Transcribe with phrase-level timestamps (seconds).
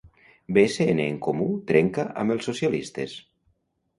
[0.55, 3.13] BCNenComú trenca amb els socialistes.